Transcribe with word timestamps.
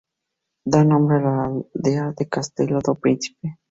Da 0.65 0.83
nombre 0.83 1.17
a 1.17 1.21
la 1.21 1.43
aldea 1.45 2.11
de 2.17 2.25
Castelo 2.35 2.79
do 2.87 2.95
Príncipe. 2.95 3.59